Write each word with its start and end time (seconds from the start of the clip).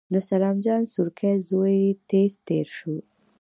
د 0.13 0.15
سلام 0.29 0.55
جان 0.65 0.81
سورکی 0.93 1.33
زوی 1.49 1.79
تېز 2.09 2.31
تېر 2.47 2.67
شو. 2.77 2.95